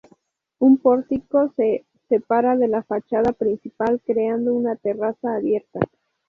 Un 0.57 0.79
pórtico 0.79 1.53
se 1.55 1.85
separa 2.09 2.57
de 2.57 2.67
la 2.67 2.81
fachada 2.81 3.33
principal 3.33 4.01
creando 4.03 4.51
una 4.55 4.75
terraza 4.75 5.35
abierta. 5.35 5.79